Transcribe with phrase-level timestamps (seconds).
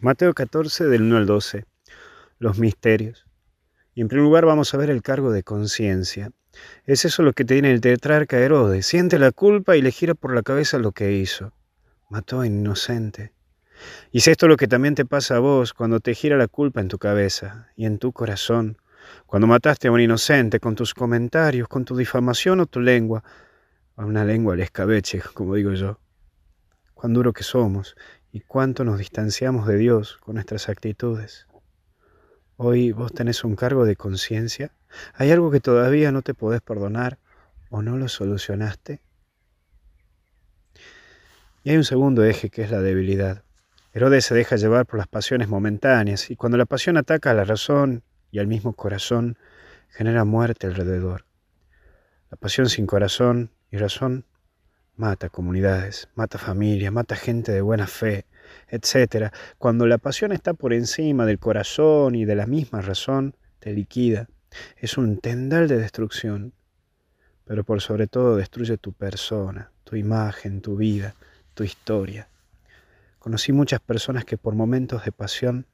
[0.00, 1.64] Mateo 14 del 1 al 12.
[2.38, 3.26] Los misterios.
[3.94, 6.30] Y en primer lugar vamos a ver el cargo de conciencia.
[6.86, 8.86] Es eso lo que tiene el tetrarca Herodes.
[8.86, 11.52] Siente la culpa y le gira por la cabeza lo que hizo.
[12.10, 13.32] Mató a inocente.
[14.12, 16.80] Y es esto lo que también te pasa a vos cuando te gira la culpa
[16.80, 18.78] en tu cabeza y en tu corazón.
[19.26, 23.24] Cuando mataste a un inocente con tus comentarios, con tu difamación o tu lengua,
[23.96, 25.98] a una lengua al escabeche, como digo yo.
[26.94, 27.96] Cuán duro que somos
[28.32, 31.46] y cuánto nos distanciamos de Dios con nuestras actitudes.
[32.56, 34.72] Hoy vos tenés un cargo de conciencia.
[35.14, 37.18] ¿Hay algo que todavía no te podés perdonar
[37.70, 39.00] o no lo solucionaste?
[41.62, 43.44] Y hay un segundo eje que es la debilidad.
[43.92, 47.44] Herodes se deja llevar por las pasiones momentáneas y cuando la pasión ataca a la
[47.44, 49.38] razón y al mismo corazón,
[49.88, 51.24] genera muerte alrededor.
[52.30, 54.24] La pasión sin corazón y razón
[54.98, 58.26] mata comunidades, mata familias, mata gente de buena fe,
[58.68, 59.32] etc.
[59.56, 64.28] Cuando la pasión está por encima del corazón y de la misma razón, te liquida.
[64.76, 66.52] Es un tendal de destrucción,
[67.44, 71.14] pero por sobre todo destruye tu persona, tu imagen, tu vida,
[71.54, 72.28] tu historia.
[73.20, 75.66] Conocí muchas personas que por momentos de pasión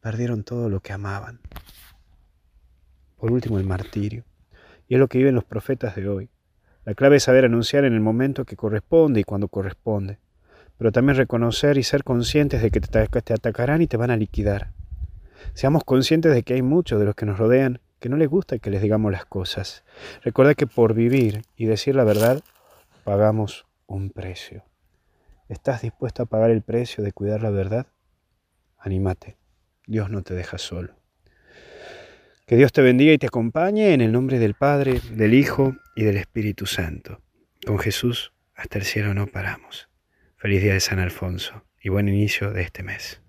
[0.00, 1.40] perdieron todo lo que amaban.
[3.16, 4.24] Por último, el martirio.
[4.88, 6.28] Y es lo que viven los profetas de hoy.
[6.84, 10.18] La clave es saber anunciar en el momento que corresponde y cuando corresponde,
[10.78, 14.72] pero también reconocer y ser conscientes de que te atacarán y te van a liquidar.
[15.54, 18.58] Seamos conscientes de que hay muchos de los que nos rodean que no les gusta
[18.58, 19.84] que les digamos las cosas.
[20.22, 22.42] Recuerda que por vivir y decir la verdad
[23.04, 24.64] pagamos un precio.
[25.48, 27.86] ¿Estás dispuesto a pagar el precio de cuidar la verdad?
[28.78, 29.36] Anímate.
[29.86, 31.01] Dios no te deja solo.
[32.52, 36.04] Que Dios te bendiga y te acompañe en el nombre del Padre, del Hijo y
[36.04, 37.22] del Espíritu Santo.
[37.64, 39.88] Con Jesús hasta el cielo no paramos.
[40.36, 43.22] Feliz día de San Alfonso y buen inicio de este mes.